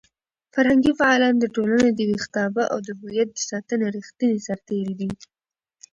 [0.53, 5.09] فرهنګي فعالان د ټولنې د ویښتابه او د هویت د ساتنې ریښتیني سرتېري دي.